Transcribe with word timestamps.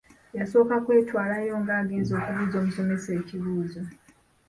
Yasooka 0.37 0.75
kwetwalayo 0.85 1.53
nga 1.61 1.73
agenze 1.81 2.11
okubuuza 2.19 2.55
omusomesa 2.61 3.09
ekibuuzo. 3.19 3.81